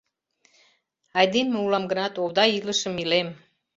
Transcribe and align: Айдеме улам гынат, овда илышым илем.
Айдеме 1.19 1.55
улам 1.65 1.83
гынат, 1.91 2.13
овда 2.23 2.43
илышым 2.57 2.93
илем. 3.03 3.27